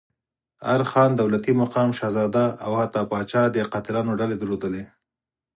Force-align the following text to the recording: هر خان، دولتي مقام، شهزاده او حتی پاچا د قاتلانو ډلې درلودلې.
هر 0.69 0.81
خان، 0.91 1.09
دولتي 1.21 1.51
مقام، 1.61 1.89
شهزاده 1.99 2.45
او 2.65 2.71
حتی 2.81 3.01
پاچا 3.11 3.43
د 3.51 3.57
قاتلانو 3.73 4.17
ډلې 4.19 4.35
درلودلې. 4.37 4.83